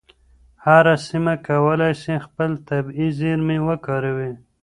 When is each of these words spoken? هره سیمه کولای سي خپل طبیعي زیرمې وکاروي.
هره 0.65 0.95
سیمه 1.07 1.35
کولای 1.47 1.93
سي 2.03 2.13
خپل 2.25 2.51
طبیعي 2.69 3.07
زیرمې 3.19 3.57
وکاروي. 3.67 4.31